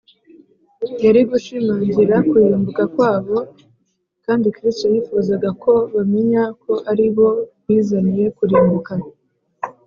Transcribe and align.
yari 1.03 1.21
gushimangira 1.31 2.15
kurimbuka 2.29 2.83
kwabo, 2.93 3.37
kandi 4.25 4.47
kristo 4.55 4.85
yifuzaga 4.93 5.49
ko 5.63 5.73
bamenya 5.93 6.43
ko 6.63 6.73
ari 6.91 7.07
bo 7.15 7.27
bizaniye 7.65 8.25
kurimbuka 8.37 8.93